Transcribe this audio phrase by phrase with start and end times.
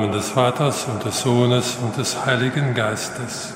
[0.00, 3.52] Namen des Vaters und des Sohnes und des Heiligen Geistes.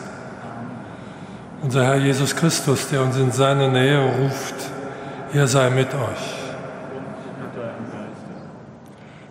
[1.62, 4.55] Unser Herr Jesus Christus, der uns in seine Nähe ruft,
[5.33, 6.34] er sei mit euch.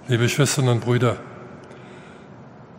[0.07, 1.17] Liebe Schwestern und Brüder,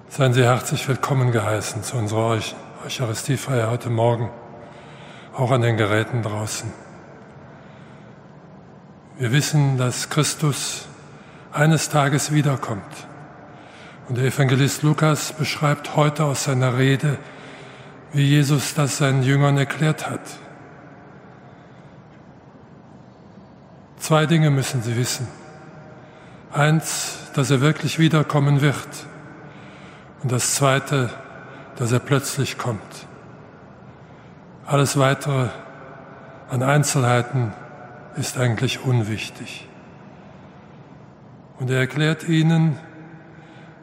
[0.08, 2.36] seien Sie herzlich willkommen geheißen zu unserer
[2.84, 4.30] Eucharistiefeier heute Morgen,
[5.36, 6.72] auch an den Geräten draußen.
[9.16, 10.88] Wir wissen, dass Christus
[11.52, 13.06] eines Tages wiederkommt.
[14.08, 17.16] Und der Evangelist Lukas beschreibt heute aus seiner Rede,
[18.12, 20.20] wie Jesus das seinen Jüngern erklärt hat.
[23.98, 25.26] Zwei Dinge müssen sie wissen.
[26.52, 28.88] Eins, dass er wirklich wiederkommen wird.
[30.22, 31.08] Und das Zweite,
[31.76, 33.06] dass er plötzlich kommt.
[34.66, 35.48] Alles Weitere
[36.50, 37.54] an Einzelheiten
[38.16, 39.66] ist eigentlich unwichtig.
[41.58, 42.78] Und er erklärt ihnen,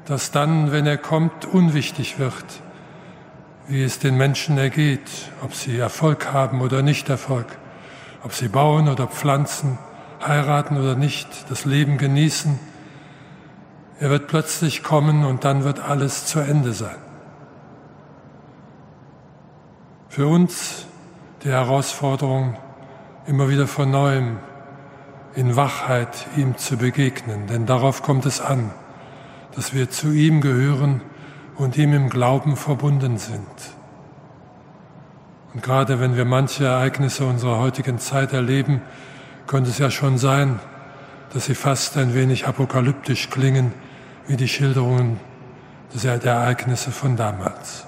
[0.06, 2.46] dass dann, wenn er kommt, unwichtig wird,
[3.68, 5.10] wie es den Menschen ergeht,
[5.42, 7.48] ob sie Erfolg haben oder nicht Erfolg,
[8.24, 9.78] ob sie bauen oder pflanzen,
[10.26, 12.60] heiraten oder nicht, das Leben genießen.
[14.00, 16.98] Er wird plötzlich kommen und dann wird alles zu Ende sein.
[20.10, 20.86] Für uns
[21.44, 22.58] die Herausforderung,
[23.28, 24.40] immer wieder von neuem
[25.36, 28.72] in Wachheit ihm zu begegnen, denn darauf kommt es an,
[29.56, 31.02] dass wir zu ihm gehören
[31.58, 33.46] und ihm im Glauben verbunden sind.
[35.54, 38.82] Und gerade wenn wir manche Ereignisse unserer heutigen Zeit erleben,
[39.48, 40.60] könnte es ja schon sein,
[41.34, 43.74] dass sie fast ein wenig apokalyptisch klingen,
[44.28, 45.20] wie die Schilderungen
[45.94, 47.86] der Ereignisse von damals.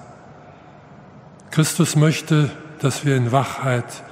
[1.50, 2.50] Christus möchte,
[2.80, 4.02] dass wir in Wachheit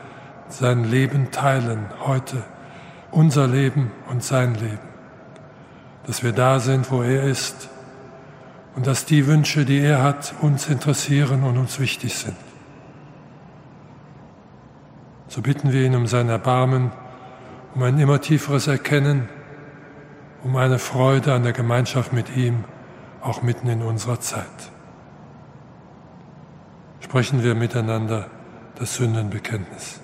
[0.48, 2.42] sein Leben teilen, heute,
[3.10, 4.91] unser Leben und sein Leben.
[6.06, 7.68] Dass wir da sind, wo er ist
[8.74, 12.36] und dass die Wünsche, die er hat, uns interessieren und uns wichtig sind.
[15.28, 16.90] So bitten wir ihn um sein Erbarmen,
[17.74, 19.28] um ein immer tieferes Erkennen,
[20.42, 22.64] um eine Freude an der Gemeinschaft mit ihm,
[23.22, 24.46] auch mitten in unserer Zeit.
[27.00, 28.28] Sprechen wir miteinander
[28.78, 30.00] das Sündenbekenntnis.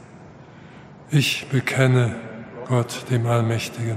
[1.11, 2.17] Ich bekenne
[2.69, 3.97] Gott, dem Allmächtigen,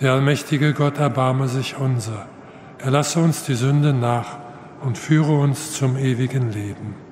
[0.00, 2.26] Der allmächtige Gott erbarme sich unser,
[2.78, 4.38] er lasse uns die Sünde nach
[4.82, 7.09] und führe uns zum ewigen Leben.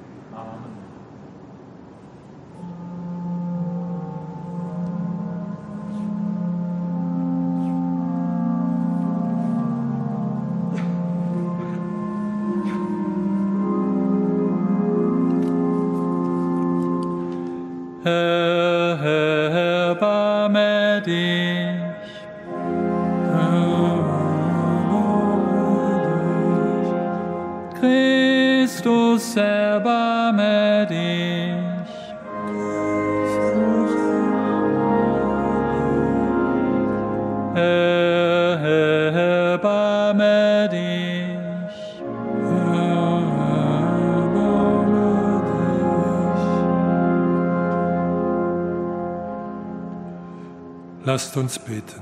[51.19, 52.01] Lasst uns beten.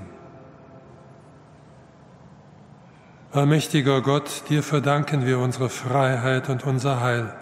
[3.33, 7.35] Allmächtiger Gott, dir verdanken wir unsere Freiheit und unser Heil,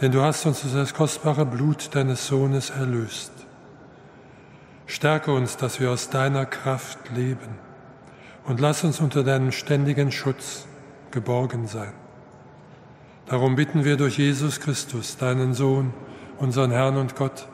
[0.00, 3.32] denn du hast uns durch das kostbare Blut deines Sohnes erlöst.
[4.86, 7.58] Stärke uns, dass wir aus deiner Kraft leben
[8.44, 10.68] und lass uns unter deinem ständigen Schutz
[11.10, 11.92] geborgen sein.
[13.26, 15.92] Darum bitten wir durch Jesus Christus, deinen Sohn,
[16.38, 17.48] unseren Herrn und Gott,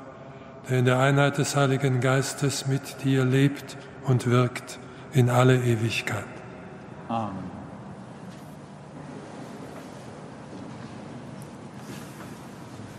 [0.68, 3.76] der in der Einheit des Heiligen Geistes mit dir lebt
[4.06, 4.78] und wirkt
[5.12, 6.24] in alle Ewigkeit.
[7.08, 7.54] Amen.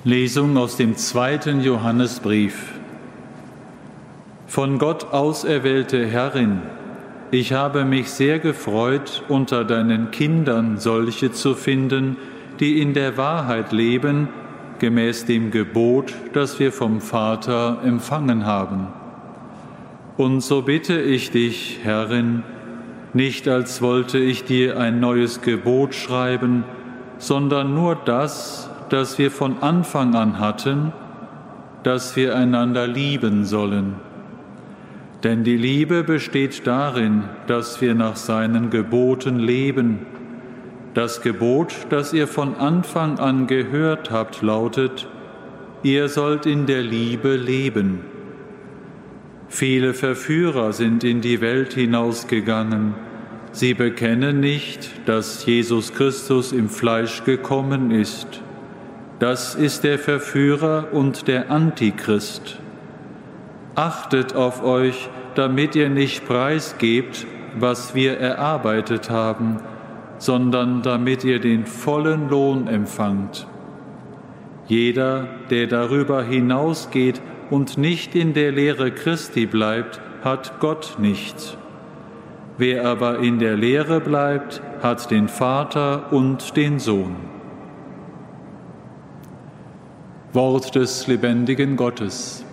[0.03, 2.73] Lesung aus dem zweiten Johannesbrief.
[4.45, 6.61] Von Gott auserwählte Herrin,
[7.31, 12.17] ich habe mich sehr gefreut, unter deinen Kindern solche zu finden,
[12.59, 14.29] die in der Wahrheit leben
[14.79, 18.87] gemäß dem Gebot, das wir vom Vater empfangen haben.
[20.17, 22.43] Und so bitte ich dich, Herrin,
[23.13, 26.63] nicht als wollte ich dir ein neues Gebot schreiben,
[27.17, 30.91] sondern nur das, das wir von Anfang an hatten,
[31.83, 33.95] dass wir einander lieben sollen.
[35.23, 40.05] Denn die Liebe besteht darin, dass wir nach seinen Geboten leben.
[40.95, 45.09] Das Gebot, das ihr von Anfang an gehört habt, lautet,
[45.83, 47.99] ihr sollt in der Liebe leben.
[49.49, 52.95] Viele Verführer sind in die Welt hinausgegangen.
[53.51, 58.41] Sie bekennen nicht, dass Jesus Christus im Fleisch gekommen ist.
[59.19, 62.59] Das ist der Verführer und der Antichrist.
[63.75, 67.27] Achtet auf euch, damit ihr nicht preisgebt,
[67.59, 69.59] was wir erarbeitet haben,
[70.25, 73.45] sondern damit ihr den vollen Lohn empfangt.
[74.67, 81.59] Jeder, der darüber hinausgeht, und nicht in der Lehre Christi bleibt, hat Gott nicht.
[82.57, 87.15] Wer aber in der Lehre bleibt, hat den Vater und den Sohn.
[90.33, 92.44] Wort des lebendigen Gottes.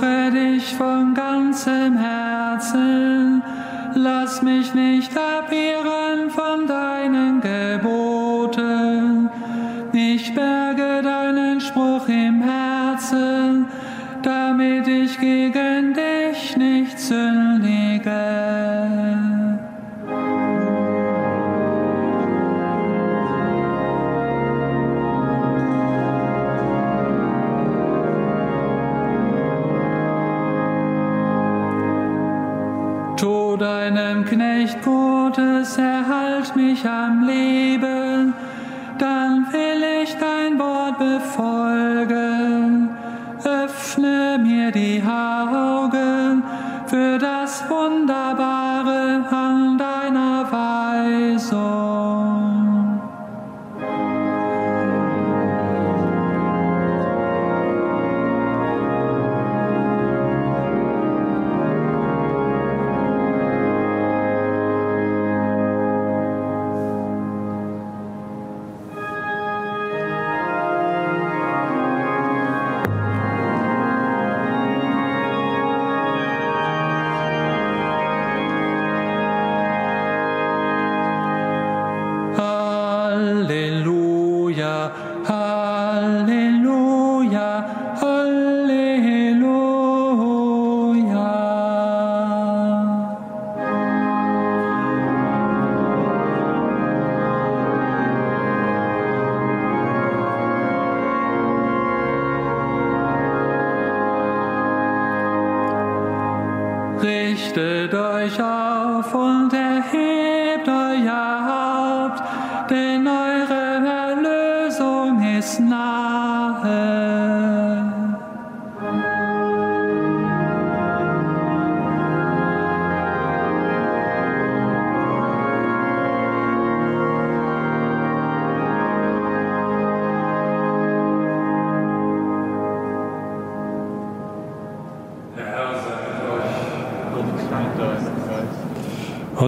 [0.00, 3.42] Suche dich von ganzem Herzen,
[3.94, 5.14] lass mich nicht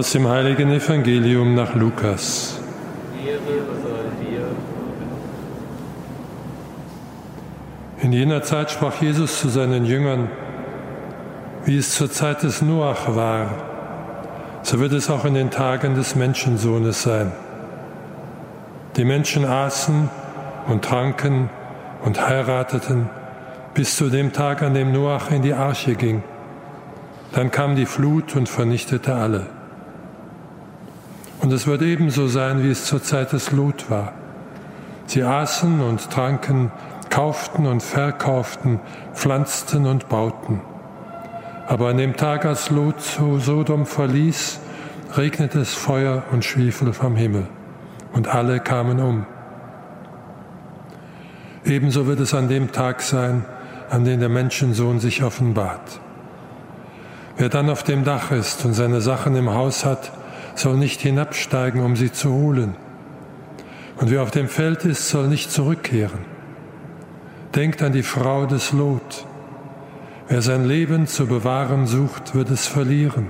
[0.03, 2.59] Aus dem heiligen Evangelium nach Lukas.
[8.01, 10.27] In jener Zeit sprach Jesus zu seinen Jüngern,
[11.63, 13.51] wie es zur Zeit des Noach war,
[14.63, 17.31] so wird es auch in den Tagen des Menschensohnes sein.
[18.97, 20.09] Die Menschen aßen
[20.67, 21.49] und tranken
[22.03, 23.09] und heirateten
[23.73, 26.23] bis zu dem Tag, an dem Noach in die Arche ging.
[27.31, 29.62] Dann kam die Flut und vernichtete alle.
[31.43, 34.13] Und es wird ebenso sein, wie es zur Zeit des Lot war.
[35.07, 36.71] Sie aßen und tranken,
[37.09, 38.79] kauften und verkauften,
[39.13, 40.61] pflanzten und bauten.
[41.67, 44.61] Aber an dem Tag, als Lot Sodom verließ,
[45.17, 47.47] regnete es Feuer und Schwefel vom Himmel,
[48.13, 49.25] und alle kamen um.
[51.65, 53.43] Ebenso wird es an dem Tag sein,
[53.89, 55.99] an dem der Menschensohn sich offenbart.
[57.35, 60.13] Wer dann auf dem Dach ist und seine Sachen im Haus hat,
[60.55, 62.75] soll nicht hinabsteigen, um sie zu holen.
[63.97, 66.19] Und wer auf dem Feld ist, soll nicht zurückkehren.
[67.55, 69.25] Denkt an die Frau des Lot.
[70.27, 73.27] Wer sein Leben zu bewahren sucht, wird es verlieren.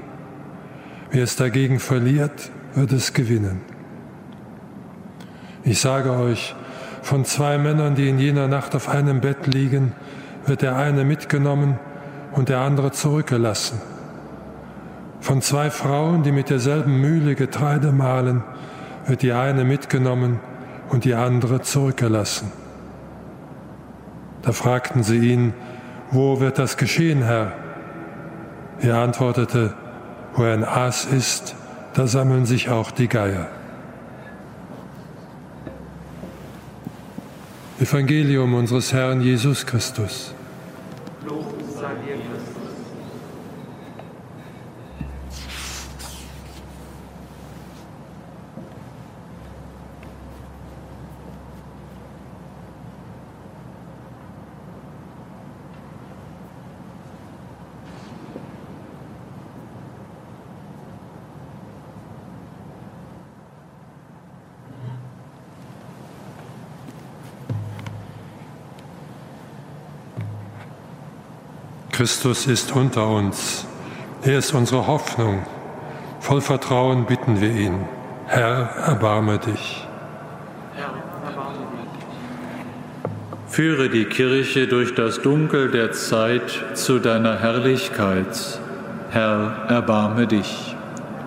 [1.12, 3.62] Wer es dagegen verliert, wird es gewinnen.
[5.64, 6.56] Ich sage euch,
[7.02, 9.94] von zwei Männern, die in jener Nacht auf einem Bett liegen,
[10.46, 11.80] wird der eine mitgenommen
[12.32, 13.82] und der andere zurückgelassen.
[15.24, 18.44] Von zwei Frauen, die mit derselben Mühle Getreide mahlen,
[19.08, 20.42] wird die eine mitgenommen
[20.90, 22.52] und die andere zurückgelassen.
[24.42, 25.54] Da fragten sie ihn,
[26.12, 27.54] wo wird das geschehen, Herr?
[28.82, 29.74] Er antwortete,
[30.36, 31.56] wo ein Aas ist,
[31.94, 33.48] da sammeln sich auch die Geier.
[37.80, 40.33] Evangelium unseres Herrn Jesus Christus.
[72.04, 73.66] Christus ist unter uns.
[74.24, 75.46] Er ist unsere Hoffnung.
[76.20, 77.86] Voll Vertrauen bitten wir ihn.
[78.28, 79.88] Herr, erbarme dich.
[83.48, 88.60] Führe die Kirche durch das Dunkel der Zeit zu deiner Herrlichkeit.
[89.12, 90.76] Herr, erbarme dich.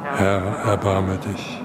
[0.04, 1.62] Herr, erbarme dich.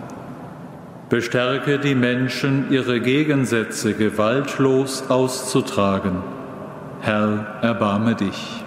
[1.09, 6.23] Bestärke die Menschen, ihre Gegensätze gewaltlos auszutragen.
[7.01, 8.60] Herr, erbarme dich.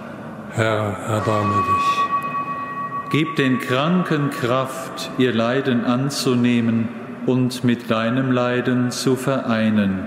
[0.57, 3.11] Herr, erbarme dich.
[3.11, 6.89] Gib den Kranken Kraft, ihr Leiden anzunehmen
[7.27, 10.07] und mit deinem Leiden zu vereinen.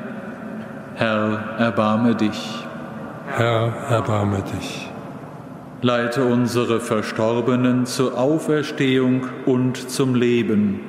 [0.96, 2.66] Herr, erbarme dich.
[3.28, 4.90] Herr, erbarme dich.
[5.82, 10.80] Leite unsere Verstorbenen zur Auferstehung und zum Leben.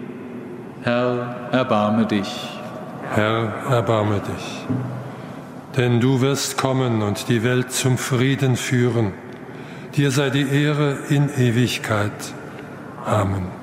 [0.83, 2.49] Herr, erbarme dich.
[3.11, 4.67] Herr, erbarme dich.
[5.77, 9.13] Denn du wirst kommen und die Welt zum Frieden führen.
[9.97, 12.13] Dir sei die Ehre in Ewigkeit.
[13.05, 13.58] Amen.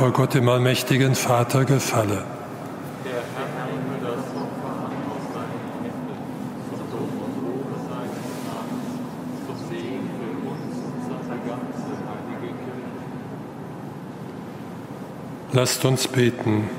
[0.00, 2.24] Opfer Gott dem allmächtigen Vater gefalle.
[15.52, 16.70] Lasst uns beten.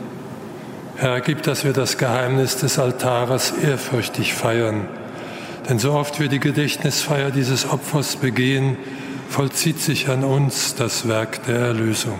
[0.95, 4.87] Herr, gib, dass wir das Geheimnis des Altares ehrfürchtig feiern.
[5.69, 8.77] Denn so oft wir die Gedächtnisfeier dieses Opfers begehen,
[9.29, 12.17] vollzieht sich an uns das Werk der Erlösung.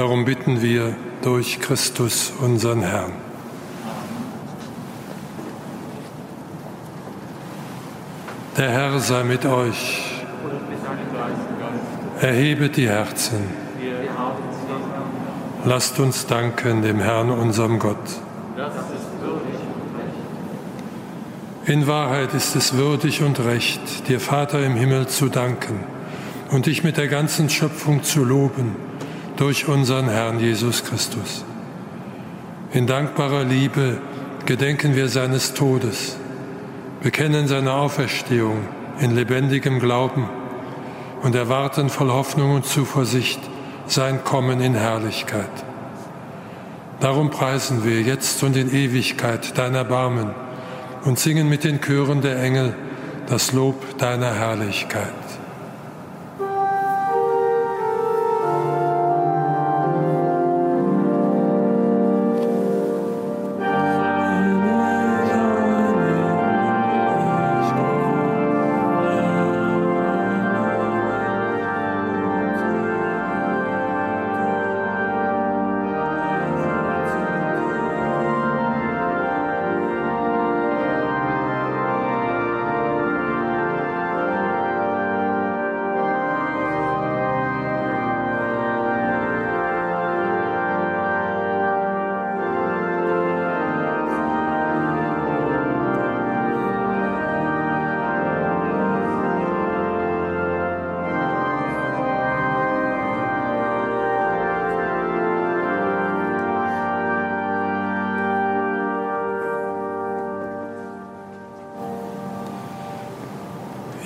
[0.00, 3.12] Darum bitten wir durch Christus, unseren Herrn.
[8.56, 10.22] Der Herr sei mit euch.
[12.18, 13.40] Erhebet die Herzen.
[15.66, 17.98] Lasst uns danken dem Herrn, unserem Gott.
[21.66, 25.84] In Wahrheit ist es würdig und recht, dir Vater im Himmel zu danken
[26.50, 28.88] und dich mit der ganzen Schöpfung zu loben
[29.40, 31.46] durch unseren Herrn Jesus Christus.
[32.74, 33.96] In dankbarer Liebe
[34.44, 36.18] gedenken wir seines Todes,
[37.02, 38.58] bekennen seine Auferstehung
[39.00, 40.28] in lebendigem Glauben
[41.22, 43.40] und erwarten voll Hoffnung und Zuversicht
[43.86, 45.48] sein Kommen in Herrlichkeit.
[47.00, 50.34] Darum preisen wir jetzt und in Ewigkeit dein Erbarmen
[51.06, 52.74] und singen mit den Chören der Engel
[53.26, 55.19] das Lob deiner Herrlichkeit.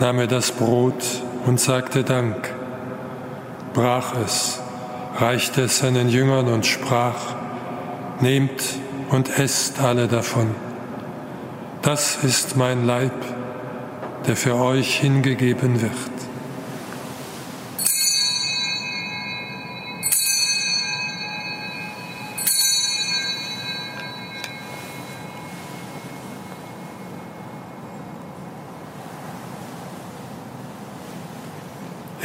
[0.00, 2.52] nahm er das Brot und sagte Dank,
[3.72, 4.60] brach es,
[5.18, 7.34] reichte es seinen Jüngern und sprach,
[8.20, 8.62] Nehmt
[9.10, 10.54] und esst alle davon.
[11.82, 13.12] Das ist mein Leib,
[14.26, 16.15] der für euch hingegeben wird.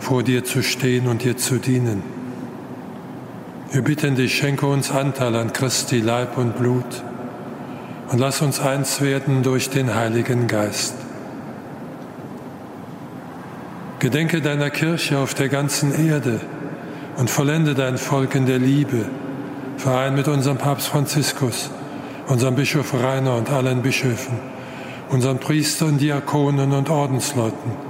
[0.00, 2.02] vor dir zu stehen und dir zu dienen.
[3.70, 7.02] Wir bitten dich, schenke uns Anteil an Christi Leib und Blut
[8.10, 10.94] und lass uns eins werden durch den Heiligen Geist.
[14.00, 16.40] Gedenke deiner Kirche auf der ganzen Erde
[17.16, 19.04] und vollende dein Volk in der Liebe,
[19.76, 21.70] verein mit unserem Papst Franziskus,
[22.26, 24.38] unserem Bischof Rainer und allen Bischöfen
[25.10, 27.89] unseren Priestern, Diakonen und Ordensleuten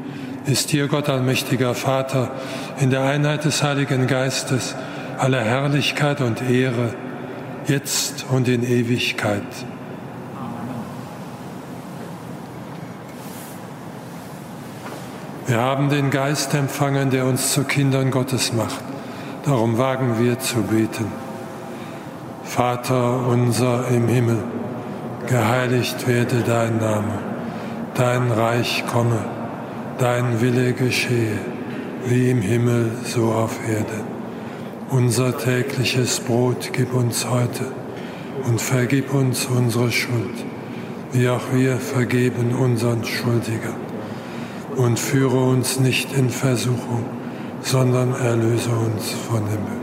[0.45, 2.31] ist dir Gott allmächtiger Vater
[2.79, 4.75] in der Einheit des Heiligen Geistes
[5.21, 6.95] alle Herrlichkeit und Ehre,
[7.67, 9.43] jetzt und in Ewigkeit.
[15.45, 18.81] Wir haben den Geist empfangen, der uns zu Kindern Gottes macht.
[19.45, 21.11] Darum wagen wir zu beten.
[22.43, 24.43] Vater unser im Himmel,
[25.27, 27.19] geheiligt werde dein Name,
[27.93, 29.19] dein Reich komme,
[30.01, 31.37] dein Wille geschehe,
[32.07, 34.03] wie im Himmel so auf Erde.
[34.89, 37.65] Unser tägliches Brot gib uns heute
[38.47, 40.43] und vergib uns unsere Schuld,
[41.11, 43.75] wie auch wir vergeben unseren Schuldigern.
[44.75, 47.05] Und führe uns nicht in Versuchung,
[47.61, 49.81] sondern erlöse uns von dem Bösen.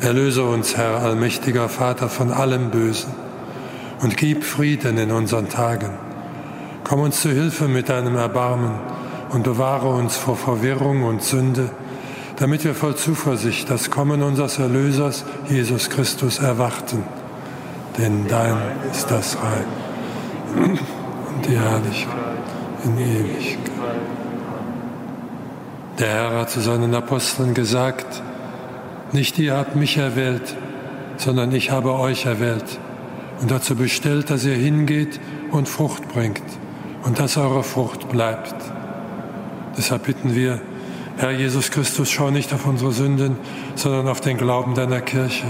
[0.00, 3.12] Erlöse uns, Herr, allmächtiger Vater, von allem Bösen
[4.02, 6.07] und gib Frieden in unseren Tagen.
[6.88, 8.78] Komm uns zu Hilfe mit deinem Erbarmen
[9.28, 11.68] und bewahre uns vor Verwirrung und Sünde,
[12.36, 17.02] damit wir voll Zuversicht das Kommen unseres Erlösers, Jesus Christus, erwarten.
[17.98, 18.56] Denn dein
[18.90, 22.16] ist das Reich und die Herrlichkeit
[22.84, 23.70] in Ewigkeit.
[25.98, 28.22] Der Herr hat zu seinen Aposteln gesagt,
[29.12, 30.56] nicht ihr habt mich erwählt,
[31.18, 32.78] sondern ich habe euch erwählt
[33.42, 35.20] und dazu bestellt, dass ihr hingeht
[35.50, 36.40] und Frucht bringt
[37.04, 38.54] und dass eure Frucht bleibt.
[39.76, 40.60] Deshalb bitten wir,
[41.16, 43.36] Herr Jesus Christus, schau nicht auf unsere Sünden,
[43.74, 45.46] sondern auf den Glauben deiner Kirche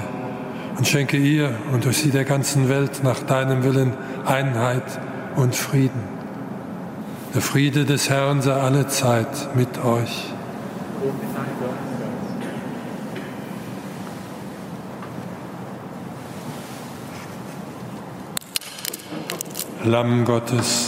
[0.79, 3.93] und schenke ihr und durch sie der ganzen Welt nach deinem Willen
[4.25, 4.85] Einheit
[5.37, 6.19] und Frieden.
[7.35, 10.33] Der Friede des Herrn sei alle Zeit mit euch.
[19.85, 20.88] Lamm Gottes,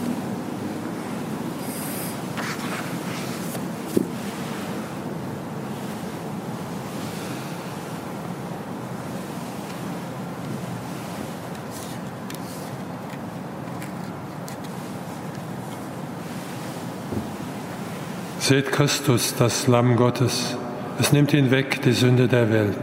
[18.51, 20.57] Seht Christus, das Lamm Gottes,
[20.99, 22.75] es nimmt hinweg die Sünde der Welt.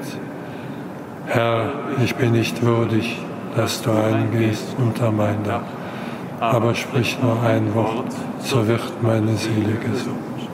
[1.26, 3.18] Herr, ich bin nicht würdig,
[3.54, 5.68] dass du eingehst unter mein Dach,
[6.40, 10.48] aber sprich nur ein Wort, so wird meine Seele gesund.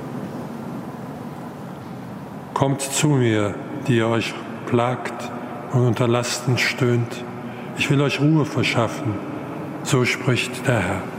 [2.52, 3.54] Kommt zu mir,
[3.86, 4.34] die ihr euch
[4.66, 5.30] plagt
[5.72, 7.22] und unter Lasten stöhnt.
[7.78, 9.14] Ich will euch Ruhe verschaffen,
[9.84, 11.13] so spricht der Herr.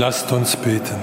[0.00, 0.96] Lasst uns beten.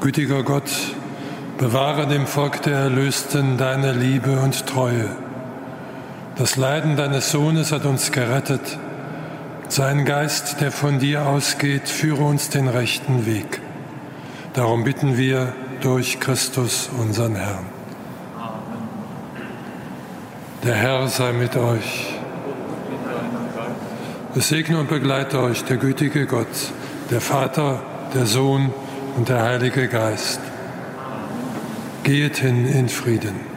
[0.00, 0.70] Gütiger Gott,
[1.58, 5.10] bewahre dem Volk der Erlösten deine Liebe und Treue.
[6.36, 8.78] Das Leiden deines Sohnes hat uns gerettet.
[9.68, 13.60] Sein Geist, der von dir ausgeht, führe uns den rechten Weg.
[14.54, 17.66] Darum bitten wir durch Christus, unseren Herrn.
[20.64, 22.11] Der Herr sei mit euch.
[24.34, 26.46] Es segne und begleite euch der gütige Gott,
[27.10, 27.82] der Vater,
[28.14, 28.72] der Sohn
[29.14, 30.40] und der Heilige Geist.
[32.02, 33.51] Geht hin in Frieden.